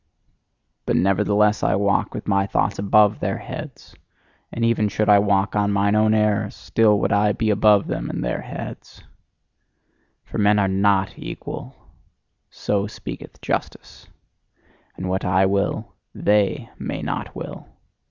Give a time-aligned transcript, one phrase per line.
[0.87, 3.93] But nevertheless I walk with my thoughts ABOVE their heads;
[4.51, 8.09] and even should I walk on mine own errors, still would I be above them
[8.09, 9.03] and their heads.
[10.23, 11.75] For men are NOT equal:
[12.49, 14.07] so speaketh justice.
[14.97, 17.67] And what I will, THEY may not will!